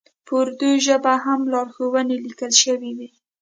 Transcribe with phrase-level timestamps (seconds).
[0.25, 3.07] په اردو ژبه هم لارښوونې لیکل شوې وې.